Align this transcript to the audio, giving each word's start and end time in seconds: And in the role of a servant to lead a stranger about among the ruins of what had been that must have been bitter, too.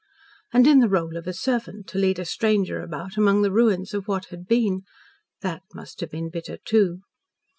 And 0.51 0.65
in 0.65 0.79
the 0.79 0.89
role 0.89 1.15
of 1.15 1.27
a 1.27 1.31
servant 1.33 1.85
to 1.89 1.99
lead 1.99 2.17
a 2.17 2.25
stranger 2.25 2.81
about 2.81 3.17
among 3.17 3.43
the 3.43 3.51
ruins 3.51 3.93
of 3.93 4.07
what 4.07 4.25
had 4.29 4.47
been 4.47 4.81
that 5.41 5.61
must 5.75 5.99
have 5.99 6.09
been 6.09 6.31
bitter, 6.31 6.57
too. 6.65 7.01